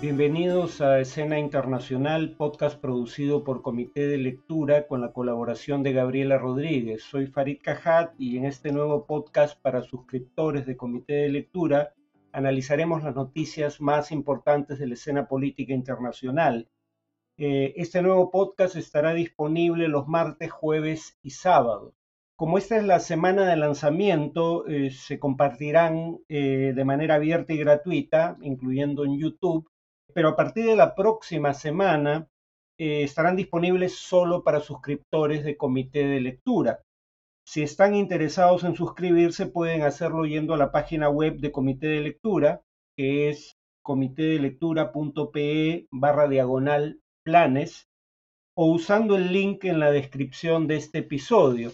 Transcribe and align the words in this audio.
Bienvenidos 0.00 0.80
a 0.80 1.00
Escena 1.00 1.40
Internacional, 1.40 2.36
podcast 2.36 2.80
producido 2.80 3.42
por 3.42 3.62
Comité 3.62 4.06
de 4.06 4.16
Lectura 4.16 4.86
con 4.86 5.00
la 5.00 5.12
colaboración 5.12 5.82
de 5.82 5.92
Gabriela 5.92 6.38
Rodríguez. 6.38 7.02
Soy 7.02 7.26
Farid 7.26 7.58
Cajat 7.60 8.14
y 8.16 8.36
en 8.36 8.44
este 8.44 8.70
nuevo 8.70 9.06
podcast 9.06 9.60
para 9.60 9.82
suscriptores 9.82 10.66
de 10.66 10.76
Comité 10.76 11.14
de 11.14 11.30
Lectura 11.30 11.94
analizaremos 12.30 13.02
las 13.02 13.16
noticias 13.16 13.80
más 13.80 14.12
importantes 14.12 14.78
de 14.78 14.86
la 14.86 14.94
escena 14.94 15.26
política 15.26 15.72
internacional. 15.72 16.68
Eh, 17.36 17.74
este 17.76 18.00
nuevo 18.00 18.30
podcast 18.30 18.76
estará 18.76 19.14
disponible 19.14 19.88
los 19.88 20.06
martes, 20.06 20.52
jueves 20.52 21.18
y 21.24 21.30
sábados. 21.30 21.92
Como 22.36 22.56
esta 22.56 22.76
es 22.76 22.84
la 22.84 23.00
semana 23.00 23.46
de 23.46 23.56
lanzamiento, 23.56 24.64
eh, 24.68 24.92
se 24.92 25.18
compartirán 25.18 26.18
eh, 26.28 26.72
de 26.72 26.84
manera 26.84 27.16
abierta 27.16 27.52
y 27.52 27.58
gratuita, 27.58 28.38
incluyendo 28.42 29.04
en 29.04 29.18
YouTube, 29.18 29.68
pero 30.14 30.28
a 30.28 30.36
partir 30.36 30.66
de 30.66 30.76
la 30.76 30.94
próxima 30.94 31.54
semana 31.54 32.28
eh, 32.78 33.02
estarán 33.02 33.36
disponibles 33.36 33.96
solo 33.96 34.42
para 34.42 34.60
suscriptores 34.60 35.44
de 35.44 35.56
comité 35.56 36.06
de 36.06 36.20
lectura. 36.20 36.80
Si 37.44 37.62
están 37.62 37.94
interesados 37.94 38.64
en 38.64 38.74
suscribirse, 38.74 39.46
pueden 39.46 39.82
hacerlo 39.82 40.26
yendo 40.26 40.54
a 40.54 40.58
la 40.58 40.70
página 40.70 41.08
web 41.08 41.38
de 41.38 41.50
comité 41.50 41.86
de 41.86 42.00
lectura, 42.00 42.62
que 42.96 43.30
es 43.30 43.56
comitedelectura.pe 43.82 45.86
barra 45.90 46.28
diagonal 46.28 47.00
planes, 47.24 47.88
o 48.54 48.66
usando 48.66 49.16
el 49.16 49.32
link 49.32 49.64
en 49.64 49.80
la 49.80 49.90
descripción 49.90 50.66
de 50.66 50.76
este 50.76 50.98
episodio. 50.98 51.72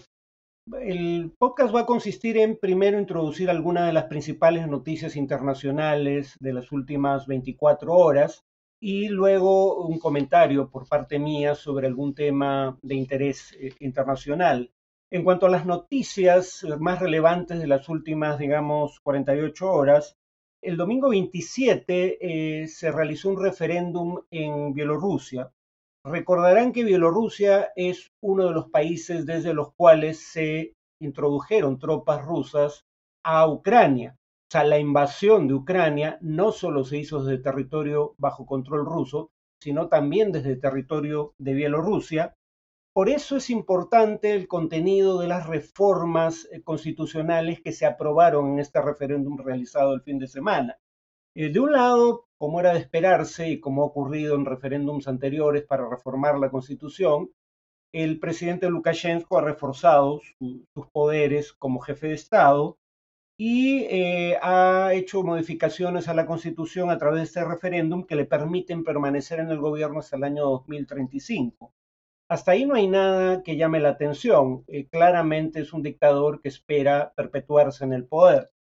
El 0.81 1.31
podcast 1.37 1.75
va 1.75 1.81
a 1.81 1.85
consistir 1.85 2.37
en 2.37 2.57
primero 2.57 2.99
introducir 2.99 3.51
algunas 3.51 3.85
de 3.85 3.93
las 3.93 4.05
principales 4.05 4.67
noticias 4.67 5.15
internacionales 5.15 6.37
de 6.39 6.53
las 6.53 6.71
últimas 6.71 7.27
24 7.27 7.93
horas 7.93 8.43
y 8.79 9.09
luego 9.09 9.85
un 9.85 9.99
comentario 9.99 10.71
por 10.71 10.87
parte 10.87 11.19
mía 11.19 11.53
sobre 11.53 11.85
algún 11.85 12.15
tema 12.15 12.79
de 12.81 12.95
interés 12.95 13.55
eh, 13.59 13.75
internacional. 13.79 14.71
En 15.11 15.23
cuanto 15.23 15.45
a 15.45 15.51
las 15.51 15.67
noticias 15.67 16.65
más 16.79 16.99
relevantes 16.99 17.59
de 17.59 17.67
las 17.67 17.87
últimas, 17.87 18.39
digamos, 18.39 18.99
48 19.01 19.71
horas, 19.71 20.17
el 20.63 20.77
domingo 20.77 21.09
27 21.09 22.17
eh, 22.63 22.67
se 22.67 22.91
realizó 22.91 23.29
un 23.29 23.39
referéndum 23.39 24.19
en 24.31 24.73
Bielorrusia 24.73 25.51
Recordarán 26.07 26.71
que 26.71 26.83
Bielorrusia 26.83 27.71
es 27.75 28.11
uno 28.21 28.45
de 28.45 28.53
los 28.53 28.69
países 28.69 29.25
desde 29.25 29.55
los 29.55 29.73
cuales 29.73 30.19
se 30.19 30.75
introdujeron 31.01 31.79
tropas 31.79 32.23
rusas 32.23 32.85
a 33.23 33.47
Ucrania. 33.47 34.15
O 34.15 34.51
sea, 34.51 34.63
la 34.65 34.77
invasión 34.77 35.47
de 35.47 35.55
Ucrania 35.55 36.19
no 36.21 36.51
solo 36.51 36.83
se 36.83 36.99
hizo 36.99 37.23
desde 37.23 37.41
territorio 37.41 38.13
bajo 38.19 38.45
control 38.45 38.85
ruso, 38.85 39.31
sino 39.59 39.87
también 39.89 40.31
desde 40.31 40.57
territorio 40.57 41.33
de 41.39 41.55
Bielorrusia. 41.55 42.35
Por 42.93 43.09
eso 43.09 43.37
es 43.37 43.49
importante 43.49 44.31
el 44.31 44.47
contenido 44.47 45.19
de 45.19 45.27
las 45.27 45.47
reformas 45.47 46.47
eh, 46.51 46.61
constitucionales 46.61 47.61
que 47.61 47.71
se 47.71 47.87
aprobaron 47.87 48.51
en 48.51 48.59
este 48.59 48.79
referéndum 48.79 49.39
realizado 49.39 49.95
el 49.95 50.03
fin 50.03 50.19
de 50.19 50.27
semana. 50.27 50.77
De 51.35 51.59
un 51.59 51.73
lado, 51.73 52.27
como 52.37 52.61
era 52.61 52.73
de 52.73 52.79
esperarse 52.79 53.49
y 53.49 53.59
como 53.59 53.83
ha 53.83 53.87
ocurrido 53.87 54.35
en 54.35 54.45
referéndums 54.45 55.09
anteriores 55.09 55.63
para 55.63 55.89
reformar 55.89 56.39
la 56.39 56.49
Constitución, 56.49 57.29
el 57.91 58.19
presidente 58.19 58.69
Lukashenko 58.69 59.37
ha 59.37 59.41
reforzado 59.41 60.21
sus 60.39 60.87
poderes 60.93 61.51
como 61.51 61.81
jefe 61.81 62.07
de 62.07 62.13
Estado 62.13 62.77
y 63.37 63.83
eh, 63.89 64.37
ha 64.41 64.93
hecho 64.93 65.23
modificaciones 65.23 66.07
a 66.07 66.13
la 66.13 66.25
Constitución 66.25 66.89
a 66.89 66.97
través 66.97 67.19
de 67.19 67.25
este 67.25 67.43
referéndum 67.43 68.05
que 68.05 68.15
le 68.15 68.23
permiten 68.23 68.85
permanecer 68.85 69.39
en 69.41 69.49
el 69.49 69.59
gobierno 69.59 69.99
hasta 69.99 70.15
el 70.15 70.23
año 70.23 70.45
2035. 70.45 71.73
Hasta 72.29 72.51
ahí 72.51 72.65
no 72.65 72.75
hay 72.75 72.87
nada 72.87 73.43
que 73.43 73.57
llame 73.57 73.81
la 73.81 73.89
atención. 73.89 74.63
Eh, 74.67 74.87
claramente 74.87 75.59
es 75.59 75.73
un 75.73 75.83
dictador 75.83 76.41
que 76.41 76.47
espera 76.47 77.13
perpetuarse 77.13 77.83
en 77.83 77.91
el 77.91 78.05
poder. 78.05 78.51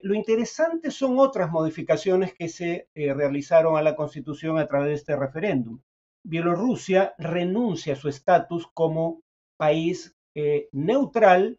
Lo 0.00 0.14
interesante 0.14 0.92
son 0.92 1.18
otras 1.18 1.50
modificaciones 1.50 2.32
que 2.32 2.48
se 2.48 2.88
eh, 2.94 3.12
realizaron 3.14 3.76
a 3.76 3.82
la 3.82 3.96
Constitución 3.96 4.58
a 4.58 4.66
través 4.66 4.88
de 4.88 4.94
este 4.94 5.16
referéndum. 5.16 5.80
Bielorrusia 6.24 7.14
renuncia 7.18 7.94
a 7.94 7.96
su 7.96 8.08
estatus 8.08 8.68
como 8.72 9.22
país 9.56 10.16
eh, 10.36 10.68
neutral 10.70 11.58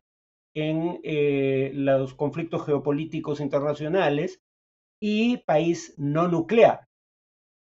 en 0.56 1.02
eh, 1.04 1.72
los 1.74 2.14
conflictos 2.14 2.66
geopolíticos 2.66 3.42
internacionales 3.42 4.42
y 5.02 5.38
país 5.38 5.94
no 5.98 6.28
nuclear. 6.30 6.88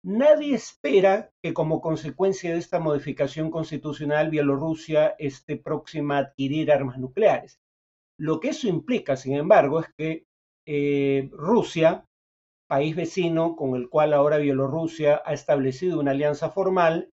Nadie 0.02 0.54
espera 0.56 1.30
que 1.40 1.54
como 1.54 1.80
consecuencia 1.80 2.52
de 2.52 2.58
esta 2.58 2.80
modificación 2.80 3.50
constitucional 3.50 4.28
Bielorrusia 4.28 5.14
esté 5.18 5.56
próxima 5.56 6.16
a 6.16 6.20
adquirir 6.20 6.72
armas 6.72 6.98
nucleares. 6.98 7.60
Lo 8.18 8.40
que 8.40 8.48
eso 8.48 8.68
implica, 8.68 9.16
sin 9.16 9.34
embargo, 9.34 9.80
es 9.80 9.86
que 9.96 10.26
eh, 10.66 11.28
Rusia, 11.32 12.04
país 12.68 12.96
vecino 12.96 13.56
con 13.56 13.76
el 13.76 13.88
cual 13.88 14.12
ahora 14.12 14.38
Bielorrusia 14.38 15.22
ha 15.24 15.32
establecido 15.32 16.00
una 16.00 16.12
alianza 16.12 16.50
formal, 16.50 17.10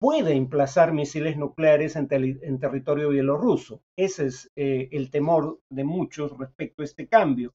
puede 0.00 0.34
emplazar 0.34 0.92
misiles 0.92 1.36
nucleares 1.36 1.96
en, 1.96 2.08
territorio 2.08 3.08
bielorruso. 3.08 3.82
Ese 3.96 4.26
es 4.26 4.50
eh, 4.56 4.88
el 4.92 5.10
temor 5.10 5.60
de 5.70 5.84
muchos 5.84 6.36
respecto 6.38 6.82
a 6.82 6.84
este 6.84 7.08
cambio. 7.08 7.52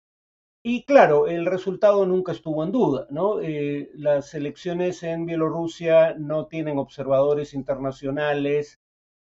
Y 0.65 0.85
claro, 0.85 1.27
el 1.27 1.45
resultado 1.45 2.05
nunca 2.05 2.31
estuvo 2.31 2.63
en 2.63 2.71
duda. 2.71 3.07
Eh, 3.41 3.89
las 3.95 4.33
elecciones 4.33 5.03
en 5.03 5.25
Bielorrusia 5.25 6.15
no 6.17 6.47
tienen 6.47 6.77
observadores 6.77 7.53
internacionales 7.53 8.79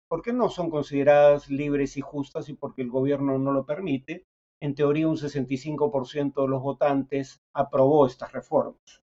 porque 0.08 0.32
no 0.32 0.48
son 0.48 0.70
consideradas 0.70 1.50
libres 1.50 1.96
y 1.96 2.00
justas 2.00 2.48
y 2.48 2.54
porque 2.54 2.82
el 2.82 2.90
gobierno 2.90 3.38
no 3.38 3.52
lo 3.52 3.66
permite 3.66 4.24
en 4.60 4.74
teoría 4.74 5.08
un 5.08 5.16
65% 5.16 6.42
de 6.42 6.48
los 6.48 6.62
votantes 6.62 7.42
aprobó 7.52 8.06
estas 8.06 8.32
reformas. 8.32 9.02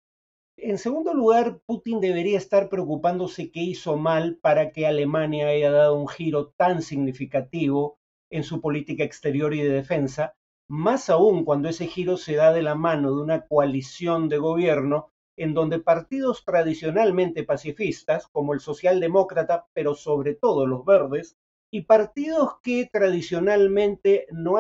En 0.58 0.78
segundo 0.78 1.14
lugar, 1.14 1.60
Putin 1.66 2.00
debería 2.00 2.38
estar 2.38 2.70
preocupándose 2.70 3.52
qué 3.52 3.60
hizo 3.60 3.98
mal 3.98 4.38
para 4.38 4.72
que 4.72 4.88
Alemania 4.88 5.48
haya 5.48 5.72
dado 5.72 5.96
un 5.96 6.08
giro 6.08 6.50
tan 6.56 6.82
significativo 6.82 7.98
en 8.30 8.44
su 8.44 8.62
política 8.62 9.04
exterior 9.04 9.54
y 9.54 9.62
de 9.62 9.70
defensa, 9.70 10.36
más 10.70 11.10
aún 11.10 11.44
cuando 11.44 11.70
ese 11.70 11.88
giro 11.88 12.18
se 12.18 12.36
da 12.36 12.54
de 12.54 12.64
la 12.64 12.76
mano 12.76 13.16
de 13.16 13.22
una 13.22 13.46
coalición 13.46 14.30
de 14.30 14.38
gobierno 14.38 15.10
en 15.38 15.54
donde 15.54 15.80
partidos 15.80 16.46
tradicionalmente 16.46 17.44
pacifistas, 17.44 18.28
como 18.28 18.54
el 18.54 18.60
socialdemócrata, 18.60 19.68
pero 19.74 19.96
sobre 19.96 20.36
todo 20.36 20.68
los 20.68 20.86
verdes, 20.86 21.38
y 21.74 21.82
partidos 21.82 22.60
que 22.62 22.88
tradicionalmente 22.94 24.28
no, 24.32 24.58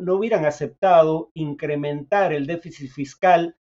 no 0.00 0.14
hubieran 0.14 0.44
aceptado 0.44 1.30
incrementar 1.32 2.34
el 2.34 2.46
déficit 2.46 2.90
fiscal 2.90 3.56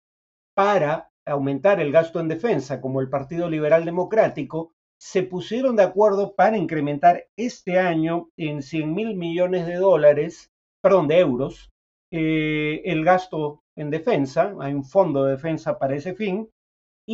para 0.57 1.11
aumentar 1.27 1.81
el 1.81 1.93
gasto 1.93 2.19
en 2.19 2.29
defensa, 2.29 2.81
como 2.81 3.03
el 3.03 3.11
Partido 3.11 3.51
Liberal 3.51 3.85
Democrático, 3.85 4.73
se 4.99 5.23
pusieron 5.23 5.77
de 5.77 5.83
acuerdo 5.83 6.35
para 6.35 6.57
incrementar 6.57 7.27
este 7.37 7.79
año 7.79 8.31
en 8.39 8.63
100 8.63 8.95
mil 8.95 9.17
millones 9.17 9.67
de 9.67 9.75
dólares, 9.75 10.51
perdón, 10.81 11.09
de 11.09 11.19
euros, 11.19 11.71
eh, 12.11 12.81
el 12.87 13.05
gasto 13.05 13.65
en 13.77 13.91
defensa. 13.91 14.55
Hay 14.61 14.73
un 14.73 14.85
fondo 14.85 15.25
de 15.25 15.33
defensa 15.33 15.79
para 15.79 15.95
ese 15.95 16.15
fin 16.15 16.49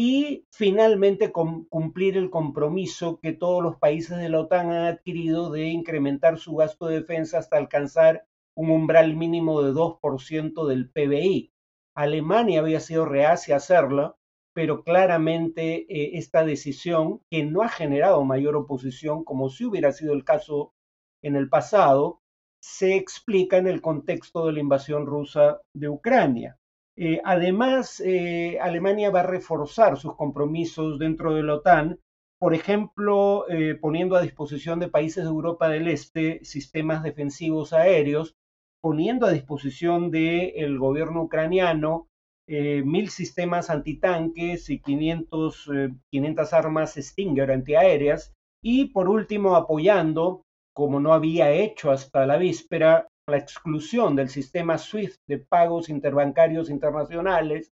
y 0.00 0.47
finalmente 0.53 1.32
cumplir 1.32 2.16
el 2.16 2.31
compromiso 2.31 3.19
que 3.19 3.32
todos 3.32 3.64
los 3.64 3.78
países 3.78 4.16
de 4.16 4.28
la 4.28 4.42
OTAN 4.42 4.70
han 4.70 4.84
adquirido 4.84 5.50
de 5.50 5.66
incrementar 5.66 6.38
su 6.38 6.54
gasto 6.54 6.86
de 6.86 7.00
defensa 7.00 7.38
hasta 7.38 7.56
alcanzar 7.56 8.25
un 8.54 8.70
umbral 8.70 9.16
mínimo 9.16 9.60
de 9.60 9.72
2% 9.72 10.69
del 10.69 10.88
PBI. 10.88 11.53
Alemania 11.97 12.61
había 12.61 12.78
sido 12.78 13.06
reacia 13.06 13.55
a 13.55 13.56
hacerlo, 13.56 14.19
pero 14.52 14.84
claramente 14.84 15.84
eh, 15.88 16.17
esta 16.17 16.44
decisión, 16.44 17.20
que 17.28 17.43
no 17.43 17.62
ha 17.62 17.69
generado 17.69 18.25
mayor 18.25 18.55
oposición 18.55 19.25
como 19.25 19.50
si 19.50 19.64
hubiera 19.64 19.90
sido 19.90 20.12
el 20.12 20.23
caso 20.23 20.75
en 21.23 21.34
el 21.34 21.49
pasado, 21.49 22.20
se 22.61 22.94
explica 22.94 23.56
en 23.56 23.67
el 23.67 23.81
contexto 23.81 24.46
de 24.46 24.52
la 24.52 24.61
invasión 24.61 25.06
rusa 25.06 25.61
de 25.75 25.88
Ucrania. 25.88 26.56
Eh, 27.00 27.21
además, 27.25 28.03
eh, 28.05 28.59
Alemania 28.61 29.11
va 29.11 29.21
a 29.21 29.23
reforzar 29.23 29.97
sus 29.99 30.17
compromisos 30.17 30.99
dentro 30.99 31.33
de 31.33 31.45
la 31.45 31.55
OTAN, 31.55 32.00
por 32.41 32.55
ejemplo, 32.55 33.49
eh, 33.49 33.77
poniendo 33.77 34.17
a 34.17 34.21
disposición 34.21 34.81
de 34.81 34.89
países 34.89 35.23
de 35.23 35.31
Europa 35.31 35.69
del 35.69 35.87
Este 35.87 36.45
sistemas 36.45 37.05
defensivos 37.05 37.73
aéreos, 37.73 38.35
poniendo 38.83 39.27
a 39.27 39.31
disposición 39.31 40.11
del 40.11 40.79
gobierno 40.79 41.23
ucraniano 41.23 42.09
mil 42.49 43.11
sistemas 43.11 43.69
antitanques 43.69 44.71
y 44.71 44.81
500, 44.81 45.71
500 46.11 46.53
armas 46.55 46.95
Stinger 46.95 47.50
antiaéreas, 47.50 48.33
y 48.62 48.87
por 48.87 49.11
último, 49.11 49.55
apoyando, 49.55 50.47
como 50.75 50.99
no 50.99 51.12
había 51.12 51.53
hecho 51.53 51.91
hasta 51.91 52.25
la 52.25 52.39
víspera, 52.39 53.06
la 53.28 53.38
exclusión 53.38 54.16
del 54.16 54.28
sistema 54.28 54.78
SWIFT 54.78 55.20
de 55.26 55.38
pagos 55.38 55.88
interbancarios 55.88 56.70
internacionales 56.70 57.72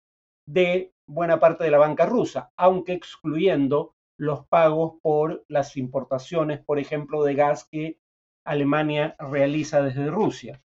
de 0.46 0.92
buena 1.06 1.38
parte 1.40 1.64
de 1.64 1.70
la 1.70 1.78
banca 1.78 2.06
rusa, 2.06 2.52
aunque 2.56 2.92
excluyendo 2.92 3.94
los 4.18 4.46
pagos 4.46 4.94
por 5.02 5.44
las 5.48 5.76
importaciones, 5.76 6.60
por 6.60 6.78
ejemplo, 6.78 7.24
de 7.24 7.34
gas 7.34 7.68
que 7.70 7.98
Alemania 8.44 9.16
realiza 9.18 9.82
desde 9.82 10.10
Rusia. 10.10 10.62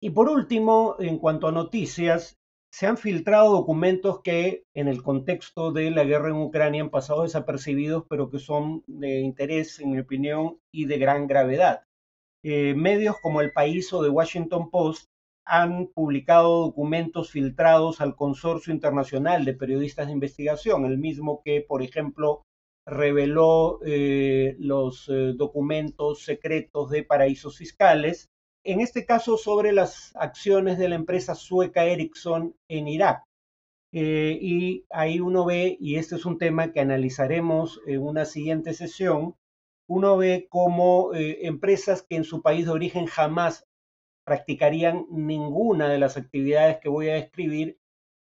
Y 0.00 0.10
por 0.10 0.28
último, 0.28 0.96
en 0.98 1.18
cuanto 1.18 1.48
a 1.48 1.52
noticias, 1.52 2.38
se 2.72 2.86
han 2.86 2.96
filtrado 2.96 3.52
documentos 3.52 4.20
que 4.22 4.64
en 4.74 4.88
el 4.88 5.02
contexto 5.02 5.72
de 5.72 5.90
la 5.90 6.04
guerra 6.04 6.30
en 6.30 6.36
Ucrania 6.36 6.82
han 6.82 6.90
pasado 6.90 7.22
desapercibidos, 7.22 8.04
pero 8.08 8.30
que 8.30 8.38
son 8.38 8.82
de 8.86 9.20
interés, 9.20 9.78
en 9.78 9.92
mi 9.92 9.98
opinión, 9.98 10.58
y 10.72 10.86
de 10.86 10.98
gran 10.98 11.26
gravedad. 11.26 11.84
Eh, 12.44 12.74
medios 12.74 13.16
como 13.20 13.40
El 13.40 13.52
País 13.52 13.92
o 13.92 14.02
The 14.02 14.08
Washington 14.08 14.70
Post 14.70 15.08
han 15.44 15.86
publicado 15.88 16.62
documentos 16.62 17.30
filtrados 17.30 18.00
al 18.00 18.16
Consorcio 18.16 18.72
Internacional 18.72 19.44
de 19.44 19.54
Periodistas 19.54 20.06
de 20.06 20.12
Investigación, 20.12 20.84
el 20.84 20.98
mismo 20.98 21.40
que, 21.44 21.60
por 21.60 21.82
ejemplo, 21.82 22.44
reveló 22.84 23.78
eh, 23.84 24.56
los 24.58 25.08
eh, 25.08 25.34
documentos 25.36 26.24
secretos 26.24 26.90
de 26.90 27.04
paraísos 27.04 27.58
fiscales, 27.58 28.28
en 28.64 28.80
este 28.80 29.06
caso 29.06 29.36
sobre 29.36 29.72
las 29.72 30.14
acciones 30.16 30.78
de 30.78 30.88
la 30.88 30.96
empresa 30.96 31.34
sueca 31.34 31.84
Ericsson 31.84 32.56
en 32.68 32.88
Irak. 32.88 33.24
Y 33.94 34.86
ahí 34.90 35.20
uno 35.20 35.44
ve, 35.44 35.76
y 35.78 35.96
este 35.96 36.16
es 36.16 36.24
un 36.24 36.38
tema 36.38 36.72
que 36.72 36.80
analizaremos 36.80 37.80
en 37.86 38.02
una 38.02 38.24
siguiente 38.24 38.72
sesión, 38.72 39.36
uno 39.88 40.16
ve 40.16 40.46
cómo 40.48 41.10
empresas 41.14 42.02
que 42.08 42.16
en 42.16 42.24
su 42.24 42.42
país 42.42 42.66
de 42.66 42.72
origen 42.72 43.06
jamás 43.06 43.66
practicarían 44.24 45.06
ninguna 45.10 45.88
de 45.88 45.98
las 45.98 46.16
actividades 46.16 46.78
que 46.78 46.88
voy 46.88 47.08
a 47.08 47.14
describir, 47.14 47.78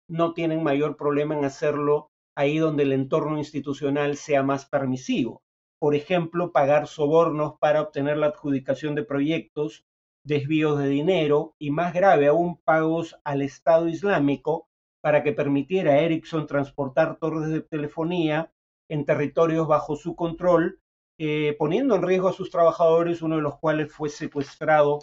no 0.09 0.33
tienen 0.33 0.63
mayor 0.63 0.97
problema 0.97 1.37
en 1.37 1.45
hacerlo 1.45 2.11
ahí 2.35 2.57
donde 2.57 2.83
el 2.83 2.93
entorno 2.93 3.37
institucional 3.37 4.17
sea 4.17 4.43
más 4.43 4.65
permisivo. 4.65 5.41
Por 5.79 5.95
ejemplo, 5.95 6.51
pagar 6.51 6.87
sobornos 6.87 7.55
para 7.59 7.81
obtener 7.81 8.17
la 8.17 8.27
adjudicación 8.27 8.95
de 8.95 9.03
proyectos, 9.03 9.85
desvíos 10.25 10.79
de 10.79 10.87
dinero 10.87 11.55
y, 11.59 11.71
más 11.71 11.93
grave 11.93 12.27
aún, 12.27 12.57
pagos 12.57 13.19
al 13.23 13.41
Estado 13.41 13.87
Islámico 13.87 14.67
para 15.01 15.21
que 15.21 15.33
permitiera 15.33 15.93
a 15.93 15.99
Ericsson 15.99 16.47
transportar 16.47 17.17
torres 17.17 17.49
de 17.49 17.61
telefonía 17.61 18.51
en 18.89 19.05
territorios 19.05 19.67
bajo 19.67 19.95
su 19.95 20.15
control, 20.15 20.81
eh, 21.17 21.55
poniendo 21.57 21.95
en 21.95 22.01
riesgo 22.01 22.27
a 22.27 22.33
sus 22.33 22.49
trabajadores, 22.49 23.21
uno 23.21 23.37
de 23.37 23.41
los 23.41 23.57
cuales 23.59 23.91
fue 23.91 24.09
secuestrado 24.09 24.99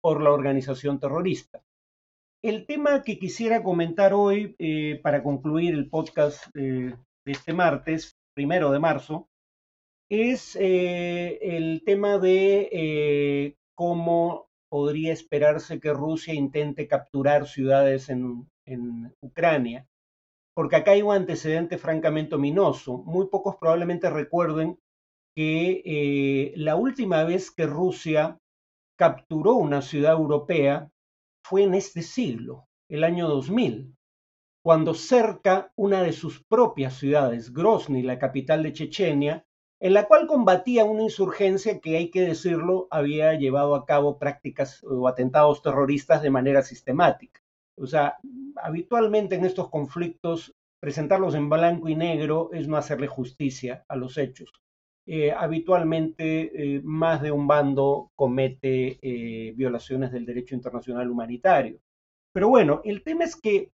por 0.00 0.22
la 0.22 0.30
organización 0.30 0.98
terrorista. 0.98 1.62
El 2.42 2.66
tema 2.66 3.02
que 3.02 3.18
quisiera 3.18 3.62
comentar 3.62 4.14
hoy 4.14 4.54
eh, 4.58 4.98
para 5.02 5.22
concluir 5.22 5.74
el 5.74 5.90
podcast 5.90 6.46
de 6.54 6.96
este 7.26 7.52
martes, 7.52 8.16
primero 8.34 8.70
de 8.70 8.78
marzo, 8.78 9.28
es 10.10 10.56
eh, 10.56 11.38
el 11.40 11.82
tema 11.84 12.18
de 12.18 12.68
eh, 12.72 13.56
cómo 13.76 14.48
podría 14.68 15.12
esperarse 15.12 15.80
que 15.80 15.92
Rusia 15.92 16.34
intente 16.34 16.88
capturar 16.88 17.46
ciudades 17.46 18.08
en 18.08 18.46
Ucrania. 19.20 19.86
Porque 20.54 20.76
acá 20.76 20.92
hay 20.92 21.02
un 21.02 21.14
antecedente 21.14 21.78
francamente 21.78 22.34
ominoso. 22.34 22.98
Muy 22.98 23.28
pocos 23.28 23.56
probablemente 23.56 24.10
recuerden 24.10 24.78
que 25.34 26.52
la 26.56 26.76
última 26.76 27.24
vez 27.24 27.50
que 27.50 27.66
Rusia 27.66 28.38
capturó 28.96 29.54
una 29.54 29.82
ciudad 29.82 30.12
europea 30.12 30.90
fue 31.42 31.62
en 31.62 31.74
este 31.74 32.02
siglo, 32.02 32.66
el 32.88 33.04
año 33.04 33.28
2000, 33.28 33.94
cuando 34.62 34.94
cerca 34.94 35.72
una 35.74 36.02
de 36.02 36.12
sus 36.12 36.42
propias 36.44 36.94
ciudades, 36.94 37.52
Grozny, 37.52 38.02
la 38.02 38.18
capital 38.18 38.62
de 38.62 38.72
Chechenia, 38.72 39.46
en 39.80 39.94
la 39.94 40.06
cual 40.06 40.26
combatía 40.26 40.84
una 40.84 41.02
insurgencia 41.02 41.80
que, 41.80 41.96
hay 41.96 42.10
que 42.10 42.20
decirlo, 42.20 42.86
había 42.90 43.32
llevado 43.34 43.74
a 43.74 43.86
cabo 43.86 44.18
prácticas 44.18 44.84
o 44.84 45.08
atentados 45.08 45.62
terroristas 45.62 46.22
de 46.22 46.28
manera 46.28 46.62
sistemática. 46.62 47.40
O 47.76 47.86
sea, 47.86 48.18
habitualmente 48.56 49.36
en 49.36 49.46
estos 49.46 49.70
conflictos 49.70 50.54
presentarlos 50.80 51.34
en 51.34 51.48
blanco 51.48 51.88
y 51.88 51.96
negro 51.96 52.50
es 52.52 52.68
no 52.68 52.76
hacerle 52.76 53.06
justicia 53.06 53.84
a 53.88 53.96
los 53.96 54.18
hechos. 54.18 54.52
Eh, 55.12 55.32
habitualmente 55.32 56.76
eh, 56.76 56.80
más 56.84 57.20
de 57.20 57.32
un 57.32 57.48
bando 57.48 58.12
comete 58.14 59.00
eh, 59.02 59.52
violaciones 59.56 60.12
del 60.12 60.24
derecho 60.24 60.54
internacional 60.54 61.10
humanitario. 61.10 61.80
Pero 62.32 62.48
bueno, 62.48 62.80
el 62.84 63.02
tema 63.02 63.24
es 63.24 63.34
que 63.34 63.72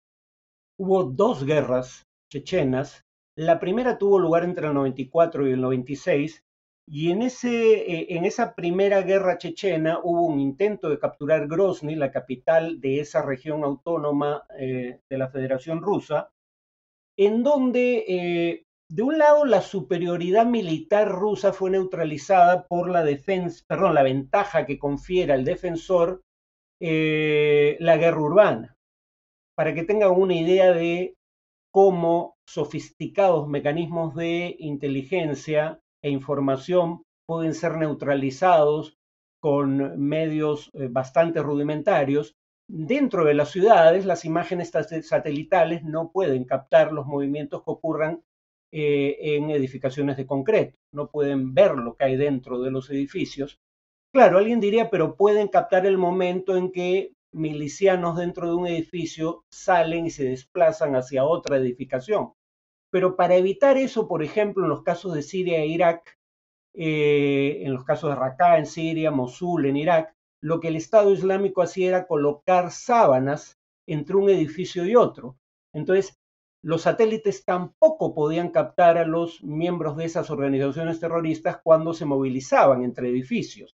hubo 0.77 1.05
dos 1.05 1.45
guerras 1.45 2.05
chechenas. 2.29 3.05
La 3.37 3.61
primera 3.61 3.97
tuvo 3.97 4.19
lugar 4.19 4.43
entre 4.43 4.67
el 4.67 4.73
94 4.73 5.47
y 5.47 5.51
el 5.53 5.61
96 5.61 6.43
y 6.85 7.11
en, 7.11 7.21
ese, 7.21 8.13
en 8.13 8.25
esa 8.25 8.53
primera 8.53 9.01
guerra 9.01 9.37
chechena 9.37 9.99
hubo 10.03 10.25
un 10.25 10.41
intento 10.41 10.89
de 10.89 10.99
capturar 10.99 11.47
Grozny, 11.47 11.95
la 11.95 12.11
capital 12.11 12.81
de 12.81 12.99
esa 12.99 13.21
región 13.21 13.63
autónoma 13.63 14.43
de 14.49 15.17
la 15.17 15.29
Federación 15.29 15.81
Rusa, 15.81 16.29
en 17.15 17.41
donde 17.41 18.65
de 18.91 19.03
un 19.03 19.17
lado, 19.17 19.45
la 19.45 19.61
superioridad 19.61 20.45
militar 20.45 21.07
rusa 21.07 21.53
fue 21.53 21.71
neutralizada 21.71 22.67
por 22.67 22.89
la 22.89 23.05
defensa, 23.05 23.63
perdón, 23.65 23.93
la 23.93 24.03
ventaja 24.03 24.65
que 24.65 24.77
confiere 24.77 25.31
al 25.31 25.45
defensor 25.45 26.23
eh, 26.81 27.77
la 27.79 27.95
guerra 27.95 28.19
urbana. 28.19 28.75
Para 29.55 29.73
que 29.73 29.85
tengan 29.85 30.11
una 30.11 30.33
idea 30.33 30.73
de 30.73 31.15
cómo 31.71 32.35
sofisticados 32.45 33.47
mecanismos 33.47 34.13
de 34.13 34.57
inteligencia 34.59 35.79
e 36.03 36.09
información 36.09 37.03
pueden 37.25 37.53
ser 37.53 37.77
neutralizados 37.77 38.97
con 39.39 40.01
medios 40.05 40.69
eh, 40.73 40.89
bastante 40.91 41.41
rudimentarios. 41.41 42.35
Dentro 42.67 43.23
de 43.23 43.35
las 43.35 43.51
ciudades, 43.51 44.05
las 44.05 44.25
imágenes 44.25 44.69
satelitales 45.03 45.85
no 45.85 46.11
pueden 46.11 46.43
captar 46.43 46.91
los 46.91 47.05
movimientos 47.05 47.63
que 47.63 47.71
ocurran 47.71 48.21
eh, 48.71 49.17
en 49.19 49.49
edificaciones 49.49 50.17
de 50.17 50.25
concreto. 50.25 50.77
No 50.93 51.09
pueden 51.09 51.53
ver 51.53 51.75
lo 51.75 51.95
que 51.95 52.05
hay 52.05 52.15
dentro 52.15 52.61
de 52.61 52.71
los 52.71 52.89
edificios. 52.89 53.59
Claro, 54.13 54.37
alguien 54.37 54.59
diría, 54.59 54.89
pero 54.89 55.15
pueden 55.15 55.47
captar 55.47 55.85
el 55.85 55.97
momento 55.97 56.57
en 56.57 56.71
que 56.71 57.13
milicianos 57.33 58.17
dentro 58.17 58.47
de 58.47 58.55
un 58.55 58.67
edificio 58.67 59.45
salen 59.51 60.05
y 60.05 60.09
se 60.09 60.25
desplazan 60.25 60.95
hacia 60.95 61.23
otra 61.23 61.57
edificación. 61.57 62.33
Pero 62.91 63.15
para 63.15 63.35
evitar 63.35 63.77
eso, 63.77 64.07
por 64.07 64.21
ejemplo, 64.21 64.63
en 64.63 64.69
los 64.69 64.83
casos 64.83 65.13
de 65.13 65.21
Siria 65.21 65.59
e 65.59 65.67
Irak, 65.67 66.17
eh, 66.73 67.63
en 67.63 67.73
los 67.73 67.85
casos 67.85 68.09
de 68.09 68.15
Raqqa 68.15 68.57
en 68.57 68.65
Siria, 68.65 69.11
Mosul 69.11 69.65
en 69.65 69.77
Irak, 69.77 70.13
lo 70.41 70.59
que 70.59 70.69
el 70.69 70.75
Estado 70.75 71.11
Islámico 71.11 71.61
hacía 71.61 71.89
era 71.89 72.07
colocar 72.07 72.71
sábanas 72.71 73.57
entre 73.87 74.15
un 74.15 74.29
edificio 74.29 74.85
y 74.85 74.95
otro. 74.95 75.37
Entonces, 75.73 76.20
los 76.63 76.83
satélites 76.83 77.43
tampoco 77.43 78.13
podían 78.13 78.49
captar 78.49 78.97
a 78.97 79.05
los 79.05 79.43
miembros 79.43 79.97
de 79.97 80.05
esas 80.05 80.29
organizaciones 80.29 80.99
terroristas 80.99 81.59
cuando 81.63 81.93
se 81.93 82.05
movilizaban 82.05 82.83
entre 82.83 83.09
edificios. 83.09 83.75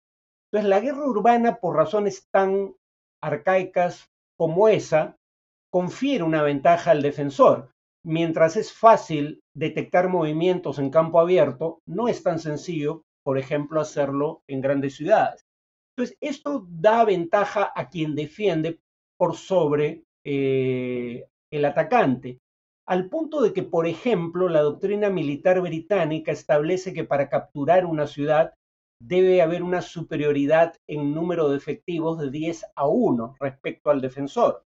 Entonces, 0.50 0.69
la 0.69 0.81
guerra 0.81 1.07
urbana, 1.07 1.57
por 1.57 1.76
razones 1.76 2.29
tan 2.31 2.75
arcaicas 3.23 4.11
como 4.37 4.69
esa, 4.69 5.17
confiere 5.71 6.25
una 6.25 6.43
ventaja 6.43 6.91
al 6.91 7.03
defensor. 7.03 7.71
Mientras 8.05 8.57
es 8.57 8.73
fácil 8.73 9.41
detectar 9.55 10.09
movimientos 10.09 10.79
en 10.79 10.91
campo 10.91 11.19
abierto, 11.19 11.81
no 11.87 12.07
es 12.07 12.23
tan 12.23 12.38
sencillo, 12.38 13.03
por 13.25 13.38
ejemplo, 13.38 13.81
hacerlo 13.81 14.43
en 14.47 14.61
grandes 14.61 14.95
ciudades. 14.95 15.47
Entonces, 15.97 16.19
esto 16.21 16.67
da 16.69 17.05
ventaja 17.05 17.73
a 17.75 17.88
quien 17.88 18.14
defiende 18.14 18.79
por 19.17 19.37
sobre 19.37 20.05
eh, 20.23 21.26
el 21.50 21.64
atacante 21.64 22.41
al 22.87 23.09
punto 23.09 23.41
de 23.41 23.53
que, 23.53 23.62
por 23.62 23.87
ejemplo, 23.87 24.49
la 24.49 24.61
doctrina 24.61 25.11
militar 25.11 25.61
británica 25.61 26.33
establece 26.33 26.93
que 26.93 27.05
para 27.05 27.29
capturar 27.29 27.87
una 27.87 28.07
ciudad 28.07 28.55
debe 29.00 29.43
haber 29.43 29.62
una 29.62 29.83
superioridad 29.83 30.75
en 30.87 31.14
número 31.14 31.49
de 31.49 31.57
efectivos 31.57 32.19
de 32.19 32.31
10 32.31 32.67
a 32.75 32.87
1 32.87 33.37
respecto 33.41 33.91
al 33.91 34.00
defensor. 34.00 34.64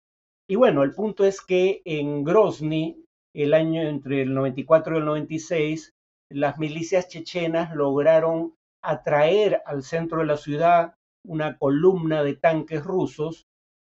Y 0.49 0.57
bueno, 0.57 0.83
el 0.83 0.95
punto 0.95 1.25
es 1.25 1.40
que 1.40 1.83
en 1.85 2.25
Grozny, 2.25 3.04
el 3.35 3.54
año 3.54 3.83
entre 3.83 4.23
el 4.23 4.35
94 4.35 4.95
y 4.95 4.99
el 4.99 5.04
96, 5.04 5.95
las 6.31 6.59
milicias 6.59 7.09
chechenas 7.09 7.75
lograron 7.75 8.54
atraer 8.83 9.62
al 9.64 9.83
centro 9.83 10.21
de 10.21 10.26
la 10.26 10.37
ciudad 10.37 10.95
una 11.25 11.57
columna 11.57 12.23
de 12.23 12.35
tanques 12.35 12.83
rusos 12.83 13.47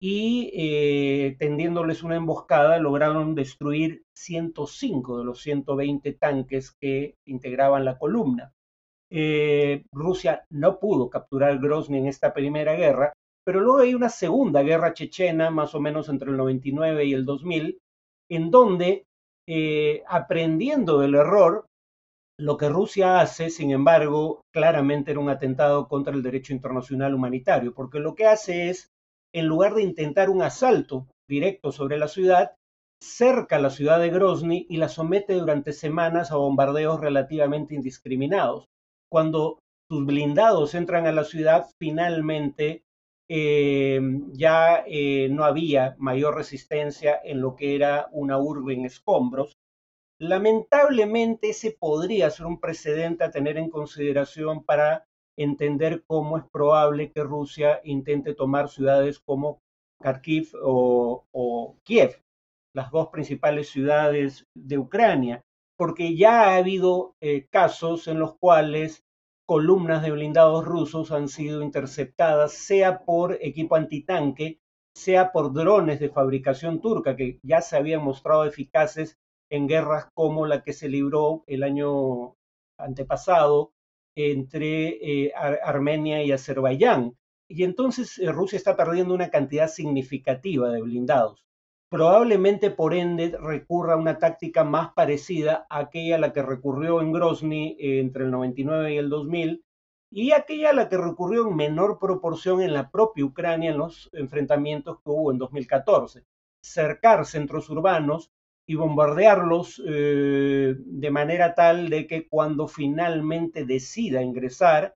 y 0.00 0.50
eh, 0.54 1.36
tendiéndoles 1.38 2.02
una 2.02 2.16
emboscada 2.16 2.78
lograron 2.78 3.34
destruir 3.34 4.04
105 4.12 5.18
de 5.18 5.24
los 5.24 5.40
120 5.40 6.12
tanques 6.14 6.72
que 6.72 7.16
integraban 7.24 7.84
la 7.84 7.98
columna. 7.98 8.52
Eh, 9.10 9.84
Rusia 9.92 10.44
no 10.50 10.78
pudo 10.78 11.08
capturar 11.08 11.58
Grozny 11.58 11.98
en 11.98 12.06
esta 12.06 12.34
primera 12.34 12.74
guerra, 12.74 13.12
pero 13.44 13.60
luego 13.60 13.80
hay 13.80 13.94
una 13.94 14.08
segunda 14.08 14.62
guerra 14.62 14.94
chechena, 14.94 15.50
más 15.50 15.74
o 15.74 15.80
menos 15.80 16.08
entre 16.08 16.30
el 16.30 16.36
99 16.36 17.04
y 17.04 17.12
el 17.12 17.24
2000, 17.24 17.78
en 18.30 18.50
donde, 18.50 19.04
eh, 19.46 20.02
aprendiendo 20.08 20.98
del 20.98 21.14
error, 21.14 21.66
lo 22.38 22.56
que 22.56 22.68
Rusia 22.68 23.20
hace, 23.20 23.50
sin 23.50 23.70
embargo, 23.70 24.40
claramente 24.52 25.12
era 25.12 25.20
un 25.20 25.28
atentado 25.28 25.86
contra 25.86 26.12
el 26.12 26.22
derecho 26.22 26.52
internacional 26.52 27.14
humanitario, 27.14 27.72
porque 27.74 28.00
lo 28.00 28.14
que 28.14 28.26
hace 28.26 28.70
es, 28.70 28.90
en 29.34 29.46
lugar 29.46 29.74
de 29.74 29.82
intentar 29.82 30.30
un 30.30 30.42
asalto 30.42 31.08
directo 31.28 31.72
sobre 31.72 31.98
la 31.98 32.08
ciudad, 32.08 32.52
cerca 33.02 33.58
la 33.58 33.70
ciudad 33.70 33.98
de 33.98 34.10
Grozny 34.10 34.66
y 34.70 34.76
la 34.76 34.88
somete 34.88 35.34
durante 35.34 35.72
semanas 35.72 36.30
a 36.30 36.36
bombardeos 36.36 37.00
relativamente 37.00 37.74
indiscriminados. 37.74 38.66
Cuando 39.10 39.58
sus 39.90 40.06
blindados 40.06 40.74
entran 40.74 41.06
a 41.06 41.12
la 41.12 41.24
ciudad, 41.24 41.66
finalmente 41.80 42.84
eh, 43.28 44.00
ya 44.32 44.84
eh, 44.86 45.28
no 45.30 45.44
había 45.44 45.96
mayor 45.98 46.36
resistencia 46.36 47.18
en 47.22 47.40
lo 47.40 47.56
que 47.56 47.74
era 47.74 48.08
una 48.12 48.38
urbe 48.38 48.74
en 48.74 48.84
escombros. 48.84 49.56
Lamentablemente 50.20 51.50
ese 51.50 51.72
podría 51.72 52.30
ser 52.30 52.46
un 52.46 52.60
precedente 52.60 53.24
a 53.24 53.32
tener 53.32 53.58
en 53.58 53.68
consideración 53.68 54.62
para 54.62 55.06
entender 55.36 56.04
cómo 56.06 56.38
es 56.38 56.44
probable 56.52 57.10
que 57.12 57.22
Rusia 57.22 57.80
intente 57.84 58.34
tomar 58.34 58.68
ciudades 58.68 59.18
como 59.18 59.60
Kharkiv 60.02 60.50
o 60.62 61.76
Kiev 61.84 62.24
las 62.74 62.90
dos 62.90 63.08
principales 63.08 63.70
ciudades 63.70 64.46
de 64.54 64.78
Ucrania, 64.78 65.44
porque 65.78 66.16
ya 66.16 66.42
ha 66.42 66.56
habido 66.56 67.14
eh, 67.20 67.46
casos 67.50 68.08
en 68.08 68.18
los 68.18 68.36
cuales 68.36 69.04
columnas 69.46 70.02
de 70.02 70.10
blindados 70.10 70.64
rusos 70.64 71.12
han 71.12 71.28
sido 71.28 71.62
interceptadas, 71.62 72.52
sea 72.52 73.04
por 73.04 73.38
equipo 73.40 73.76
antitanque, 73.76 74.58
sea 74.94 75.32
por 75.32 75.52
drones 75.52 76.00
de 76.00 76.08
fabricación 76.08 76.80
turca, 76.80 77.16
que 77.16 77.38
ya 77.42 77.60
se 77.60 77.76
habían 77.76 78.02
mostrado 78.02 78.44
eficaces 78.44 79.18
en 79.50 79.68
guerras 79.68 80.08
como 80.14 80.46
la 80.46 80.62
que 80.62 80.72
se 80.72 80.88
libró 80.88 81.44
el 81.46 81.62
año 81.62 82.34
antepasado 82.78 83.72
entre 84.16 85.26
eh, 85.26 85.33
Armenia 85.35 86.23
y 86.23 86.33
Azerbaiyán. 86.33 87.16
Y 87.49 87.64
entonces 87.64 88.18
eh, 88.18 88.33
Rusia 88.33 88.56
está 88.56 88.76
perdiendo 88.76 89.14
una 89.14 89.30
cantidad 89.30 89.68
significativa 89.68 90.71
de 90.71 90.83
blindados 90.83 91.44
probablemente 91.94 92.73
por 92.73 92.92
ende 92.92 93.37
recurra 93.40 93.94
a 93.94 93.97
una 93.97 94.18
táctica 94.18 94.64
más 94.64 94.92
parecida 94.94 95.64
a 95.71 95.78
aquella 95.78 96.16
a 96.16 96.18
la 96.18 96.33
que 96.33 96.42
recurrió 96.42 97.00
en 97.00 97.12
Grozny 97.12 97.76
eh, 97.78 98.00
entre 98.00 98.25
el 98.25 98.33
99 98.33 98.94
y 98.94 98.97
el 98.97 99.09
2000 99.09 99.64
y 100.11 100.33
aquella 100.33 100.71
a 100.71 100.73
la 100.73 100.88
que 100.88 100.97
recurrió 100.97 101.47
en 101.47 101.54
menor 101.54 102.00
proporción 102.00 102.62
en 102.62 102.73
la 102.73 102.90
propia 102.90 103.25
Ucrania 103.25 103.71
en 103.71 103.78
los 103.78 104.11
enfrentamientos 104.12 104.97
que 104.97 105.11
hubo 105.11 105.30
en 105.30 105.38
2014. 105.38 106.25
Cercar 106.61 107.26
centros 107.26 107.71
urbanos 107.71 108.33
y 108.66 108.76
bombardearlos 108.76 109.83
eh, 109.87 110.75
de 110.78 111.11
manera 111.11 111.54
tal 111.54 111.90
de 111.90 112.06
que 112.06 112.28
cuando 112.28 112.66
finalmente 112.66 113.64
decida 113.64 114.23
ingresar 114.23 114.94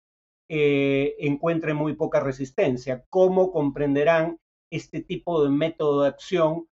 eh, 0.51 1.15
encuentre 1.19 1.75
muy 1.75 1.95
poca 1.95 2.21
resistencia. 2.21 3.05
¿Cómo 3.11 3.53
comprenderán 3.53 4.39
este 4.71 5.03
tipo 5.03 5.45
de 5.45 5.51
método 5.51 6.03
de 6.03 6.09
acción 6.09 6.67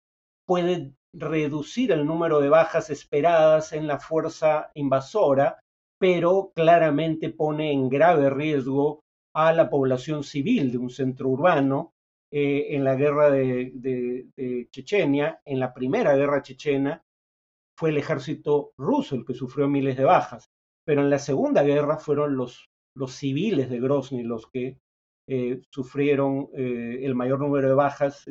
puede 0.46 0.92
reducir 1.12 1.92
el 1.92 2.06
número 2.06 2.40
de 2.40 2.48
bajas 2.48 2.90
esperadas 2.90 3.72
en 3.72 3.86
la 3.86 3.98
fuerza 3.98 4.70
invasora, 4.74 5.60
pero 5.98 6.52
claramente 6.54 7.30
pone 7.30 7.72
en 7.72 7.88
grave 7.88 8.30
riesgo 8.30 9.00
a 9.34 9.52
la 9.52 9.70
población 9.70 10.22
civil 10.22 10.70
de 10.70 10.78
un 10.78 10.90
centro 10.90 11.28
urbano 11.28 11.93
eh, 12.36 12.74
en 12.74 12.82
la 12.82 12.96
guerra 12.96 13.30
de, 13.30 14.66
Chechenia, 14.72 15.40
en 15.44 15.60
la 15.60 15.72
primera 15.72 16.16
guerra 16.16 16.42
chechena, 16.42 17.00
fue 17.78 17.90
el 17.90 17.98
ejército 17.98 18.72
ruso 18.76 19.14
el 19.14 19.24
que 19.24 19.34
sufrió 19.34 19.68
miles 19.68 19.96
de 19.96 20.02
bajas, 20.02 20.50
pero 20.84 21.02
en 21.02 21.10
la 21.10 21.20
segunda 21.20 21.62
guerra 21.62 21.96
fueron 21.96 22.36
los, 22.36 22.68
civiles 23.06 23.70
de 23.70 23.78
Grozny 23.78 24.24
los 24.24 24.48
que 24.50 24.78
eh, 25.28 25.62
sufrieron 25.70 26.48
eh, 26.56 27.02
el 27.02 27.14
mayor 27.14 27.38
número 27.38 27.68
de 27.68 27.74
bajas, 27.74 28.26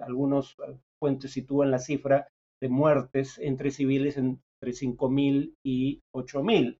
algunos 0.00 0.56
fuentes 0.98 1.32
sitúan 1.32 1.70
la 1.70 1.78
cifra 1.78 2.28
de 2.62 2.70
muertes 2.70 3.38
entre 3.38 3.70
civiles 3.70 4.16
entre 4.16 4.40
5.000 4.62 5.52
y 5.62 6.00
8.000. 6.14 6.78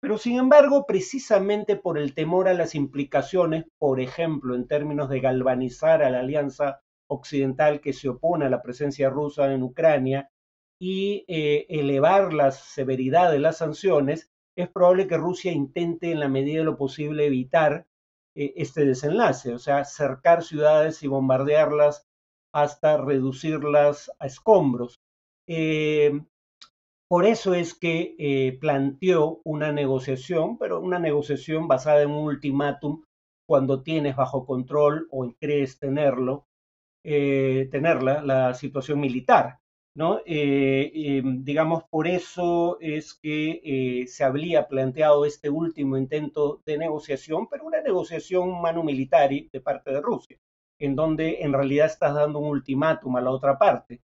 Pero 0.00 0.16
sin 0.16 0.38
embargo, 0.38 0.86
precisamente 0.86 1.76
por 1.76 1.98
el 1.98 2.14
temor 2.14 2.48
a 2.48 2.54
las 2.54 2.74
implicaciones, 2.74 3.64
por 3.78 4.00
ejemplo, 4.00 4.54
en 4.54 4.66
términos 4.66 5.10
de 5.10 5.20
galvanizar 5.20 6.02
a 6.02 6.10
la 6.10 6.20
alianza 6.20 6.80
occidental 7.06 7.80
que 7.80 7.92
se 7.92 8.08
opone 8.08 8.46
a 8.46 8.50
la 8.50 8.62
presencia 8.62 9.10
rusa 9.10 9.52
en 9.52 9.62
Ucrania 9.62 10.30
y 10.80 11.24
eh, 11.28 11.66
elevar 11.68 12.32
la 12.32 12.50
severidad 12.50 13.30
de 13.30 13.40
las 13.40 13.58
sanciones, 13.58 14.30
es 14.56 14.70
probable 14.70 15.06
que 15.06 15.18
Rusia 15.18 15.52
intente 15.52 16.10
en 16.10 16.20
la 16.20 16.28
medida 16.28 16.60
de 16.60 16.64
lo 16.64 16.76
posible 16.76 17.26
evitar 17.26 17.86
eh, 18.34 18.54
este 18.56 18.86
desenlace, 18.86 19.52
o 19.54 19.58
sea, 19.58 19.84
cercar 19.84 20.42
ciudades 20.42 21.02
y 21.02 21.08
bombardearlas 21.08 22.06
hasta 22.54 22.96
reducirlas 22.96 24.10
a 24.18 24.26
escombros. 24.26 25.00
Eh, 25.46 26.20
por 27.10 27.26
eso 27.26 27.54
es 27.54 27.74
que 27.74 28.14
eh, 28.18 28.56
planteó 28.60 29.40
una 29.44 29.72
negociación, 29.72 30.58
pero 30.58 30.80
una 30.80 31.00
negociación 31.00 31.66
basada 31.68 32.02
en 32.02 32.10
un 32.10 32.26
ultimátum 32.26 33.02
cuando 33.48 33.82
tienes 33.82 34.14
bajo 34.14 34.46
control 34.46 35.08
o 35.10 35.32
crees 35.40 35.80
tenerlo, 35.80 36.46
eh, 37.04 37.68
tenerla, 37.72 38.22
la 38.22 38.54
situación 38.54 39.00
militar. 39.00 39.58
¿no? 39.96 40.20
digamos, 40.24 41.82
por 41.90 42.06
eso 42.06 42.78
es 42.80 43.12
que 43.12 44.06
se 44.08 44.24
habría 44.24 44.68
planteado 44.68 45.26
este 45.26 45.50
último 45.50 45.96
intento 45.98 46.62
de 46.64 46.78
negociación, 46.78 47.48
pero 47.50 47.66
una 47.66 47.80
negociación 47.82 48.62
mano 48.62 48.84
militar 48.84 49.30
de 49.30 49.60
parte 49.60 49.90
de 49.90 50.00
Rusia 50.00 50.38
en 50.80 50.96
donde 50.96 51.42
en 51.42 51.52
realidad 51.52 51.86
estás 51.86 52.14
dando 52.14 52.38
un 52.38 52.48
ultimátum 52.48 53.16
a 53.16 53.20
la 53.20 53.30
otra 53.30 53.58
parte. 53.58 54.00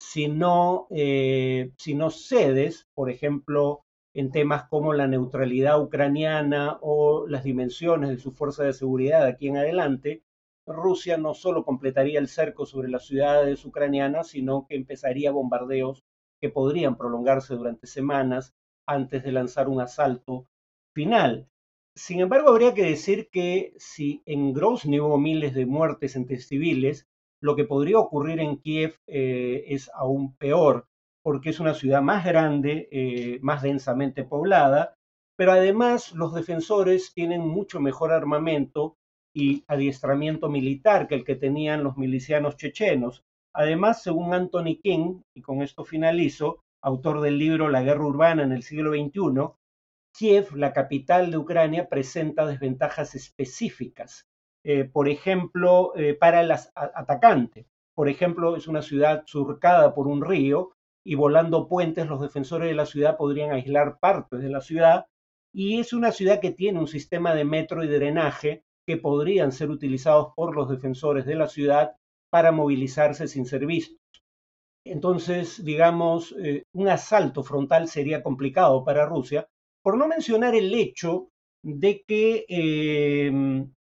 Si 0.00 0.28
no, 0.28 0.86
eh, 0.90 1.72
si 1.76 1.94
no 1.94 2.10
cedes, 2.10 2.88
por 2.94 3.10
ejemplo, 3.10 3.84
en 4.14 4.30
temas 4.30 4.68
como 4.68 4.92
la 4.94 5.06
neutralidad 5.06 5.80
ucraniana 5.80 6.78
o 6.80 7.26
las 7.26 7.44
dimensiones 7.44 8.10
de 8.10 8.18
su 8.18 8.32
fuerza 8.32 8.64
de 8.64 8.72
seguridad 8.72 9.26
aquí 9.26 9.48
en 9.48 9.58
adelante, 9.58 10.22
Rusia 10.66 11.16
no 11.16 11.34
solo 11.34 11.64
completaría 11.64 12.18
el 12.18 12.28
cerco 12.28 12.66
sobre 12.66 12.88
las 12.88 13.06
ciudades 13.06 13.64
ucranianas, 13.64 14.28
sino 14.28 14.66
que 14.68 14.76
empezaría 14.76 15.30
bombardeos 15.30 16.04
que 16.40 16.50
podrían 16.50 16.96
prolongarse 16.96 17.54
durante 17.54 17.86
semanas 17.86 18.54
antes 18.86 19.22
de 19.22 19.32
lanzar 19.32 19.68
un 19.68 19.80
asalto 19.80 20.46
final. 20.94 21.48
Sin 21.94 22.20
embargo, 22.20 22.50
habría 22.50 22.74
que 22.74 22.84
decir 22.84 23.28
que 23.30 23.74
si 23.78 24.22
en 24.24 24.52
Grozny 24.52 25.00
hubo 25.00 25.18
miles 25.18 25.54
de 25.54 25.66
muertes 25.66 26.16
entre 26.16 26.38
civiles, 26.38 27.08
lo 27.40 27.56
que 27.56 27.64
podría 27.64 27.98
ocurrir 27.98 28.40
en 28.40 28.58
Kiev 28.58 28.96
eh, 29.06 29.64
es 29.68 29.90
aún 29.94 30.34
peor, 30.36 30.86
porque 31.22 31.50
es 31.50 31.60
una 31.60 31.74
ciudad 31.74 32.02
más 32.02 32.24
grande, 32.24 32.88
eh, 32.90 33.38
más 33.42 33.62
densamente 33.62 34.24
poblada, 34.24 34.94
pero 35.36 35.52
además 35.52 36.12
los 36.14 36.34
defensores 36.34 37.12
tienen 37.14 37.42
mucho 37.42 37.80
mejor 37.80 38.12
armamento 38.12 38.96
y 39.32 39.64
adiestramiento 39.68 40.48
militar 40.48 41.06
que 41.06 41.14
el 41.14 41.24
que 41.24 41.36
tenían 41.36 41.84
los 41.84 41.96
milicianos 41.96 42.56
chechenos. 42.56 43.22
Además, 43.54 44.02
según 44.02 44.34
Anthony 44.34 44.80
King, 44.82 45.20
y 45.34 45.42
con 45.42 45.62
esto 45.62 45.84
finalizo, 45.84 46.64
autor 46.82 47.20
del 47.20 47.38
libro 47.38 47.68
La 47.68 47.82
guerra 47.82 48.06
urbana 48.06 48.42
en 48.42 48.52
el 48.52 48.62
siglo 48.62 48.90
XXI, 48.92 49.52
Kiev, 50.12 50.56
la 50.56 50.72
capital 50.72 51.30
de 51.30 51.38
Ucrania, 51.38 51.88
presenta 51.88 52.46
desventajas 52.46 53.14
específicas. 53.14 54.26
Eh, 54.64 54.84
por 54.84 55.08
ejemplo, 55.08 55.92
eh, 55.96 56.14
para 56.14 56.40
el 56.40 56.50
atacante. 56.50 57.66
Por 57.94 58.08
ejemplo, 58.08 58.56
es 58.56 58.68
una 58.68 58.82
ciudad 58.82 59.22
surcada 59.26 59.94
por 59.94 60.08
un 60.08 60.24
río 60.24 60.72
y 61.04 61.14
volando 61.14 61.68
puentes 61.68 62.06
los 62.06 62.20
defensores 62.20 62.68
de 62.68 62.74
la 62.74 62.86
ciudad 62.86 63.16
podrían 63.16 63.52
aislar 63.52 63.98
partes 63.98 64.40
de 64.40 64.48
la 64.48 64.60
ciudad. 64.60 65.06
Y 65.52 65.80
es 65.80 65.92
una 65.92 66.12
ciudad 66.12 66.40
que 66.40 66.50
tiene 66.50 66.78
un 66.78 66.86
sistema 66.86 67.34
de 67.34 67.44
metro 67.44 67.82
y 67.82 67.88
drenaje 67.88 68.64
que 68.86 68.96
podrían 68.96 69.52
ser 69.52 69.70
utilizados 69.70 70.32
por 70.34 70.54
los 70.54 70.68
defensores 70.68 71.24
de 71.24 71.34
la 71.34 71.48
ciudad 71.48 71.92
para 72.30 72.52
movilizarse 72.52 73.28
sin 73.28 73.46
ser. 73.46 73.66
Entonces, 74.84 75.64
digamos, 75.64 76.34
eh, 76.42 76.64
un 76.72 76.88
asalto 76.88 77.42
frontal 77.42 77.88
sería 77.88 78.22
complicado 78.22 78.84
para 78.84 79.06
Rusia, 79.06 79.48
por 79.82 79.96
no 79.96 80.08
mencionar 80.08 80.54
el 80.54 80.74
hecho 80.74 81.28
de 81.62 82.02
que 82.06 82.44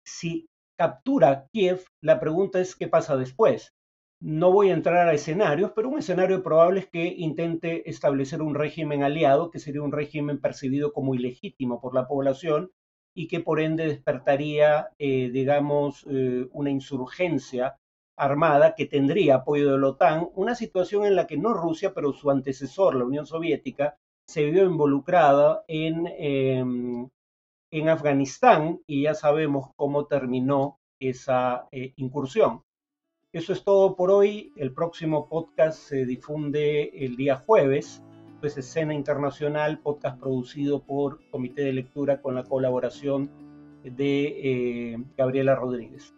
si 0.03 0.47
captura 0.81 1.47
Kiev, 1.53 1.83
la 2.01 2.19
pregunta 2.19 2.59
es 2.59 2.75
qué 2.75 2.87
pasa 2.87 3.15
después. 3.15 3.75
No 4.19 4.51
voy 4.51 4.71
a 4.71 4.73
entrar 4.73 5.07
a 5.07 5.13
escenarios, 5.13 5.73
pero 5.75 5.89
un 5.89 5.99
escenario 5.99 6.41
probable 6.41 6.79
es 6.79 6.89
que 6.89 7.05
intente 7.05 7.87
establecer 7.87 8.41
un 8.41 8.55
régimen 8.55 9.03
aliado, 9.03 9.51
que 9.51 9.59
sería 9.59 9.83
un 9.83 9.91
régimen 9.91 10.41
percibido 10.41 10.91
como 10.91 11.13
ilegítimo 11.13 11.79
por 11.79 11.93
la 11.93 12.07
población 12.07 12.71
y 13.13 13.27
que 13.27 13.41
por 13.41 13.59
ende 13.59 13.85
despertaría, 13.85 14.87
eh, 14.97 15.29
digamos, 15.31 16.03
eh, 16.09 16.47
una 16.51 16.71
insurgencia 16.71 17.77
armada 18.17 18.73
que 18.73 18.87
tendría 18.87 19.35
apoyo 19.35 19.73
de 19.73 19.77
la 19.77 19.89
OTAN, 19.89 20.29
una 20.33 20.55
situación 20.55 21.05
en 21.05 21.15
la 21.15 21.27
que 21.27 21.37
no 21.37 21.53
Rusia, 21.53 21.93
pero 21.93 22.11
su 22.11 22.31
antecesor, 22.31 22.95
la 22.95 23.05
Unión 23.05 23.27
Soviética, 23.27 23.99
se 24.25 24.45
vio 24.49 24.65
involucrada 24.65 25.63
en, 25.67 26.07
em, 26.17 27.07
en 27.71 27.89
Afganistán 27.89 28.81
y 28.85 29.03
ya 29.03 29.15
sabemos 29.15 29.69
cómo 29.75 30.05
terminó 30.05 30.79
esa 30.99 31.67
eh, 31.71 31.93
incursión. 31.95 32.63
Eso 33.33 33.53
es 33.53 33.63
todo 33.63 33.95
por 33.95 34.11
hoy. 34.11 34.51
El 34.57 34.73
próximo 34.73 35.29
podcast 35.29 35.79
se 35.79 36.05
difunde 36.05 36.91
el 37.05 37.15
día 37.15 37.37
jueves. 37.37 38.03
Es 38.41 38.57
Escena 38.57 38.93
Internacional, 38.93 39.79
podcast 39.79 40.19
producido 40.19 40.83
por 40.83 41.19
Comité 41.29 41.61
de 41.61 41.73
Lectura 41.73 42.21
con 42.21 42.35
la 42.35 42.43
colaboración 42.43 43.29
de 43.83 44.93
eh, 44.93 44.97
Gabriela 45.15 45.55
Rodríguez. 45.55 46.13